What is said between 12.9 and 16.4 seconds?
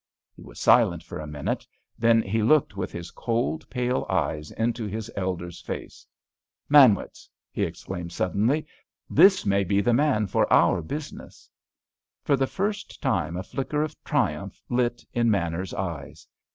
time a flicker of triumph lit in Manners's eyes.